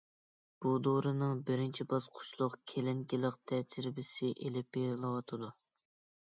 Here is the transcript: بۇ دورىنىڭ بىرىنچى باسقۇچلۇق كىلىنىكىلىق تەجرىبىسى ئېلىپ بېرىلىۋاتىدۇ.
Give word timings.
بۇ 0.65 0.69
دورىنىڭ 0.85 1.43
بىرىنچى 1.49 1.85
باسقۇچلۇق 1.91 2.55
كىلىنىكىلىق 2.71 3.37
تەجرىبىسى 3.53 4.31
ئېلىپ 4.33 4.73
بېرىلىۋاتىدۇ. 4.79 5.53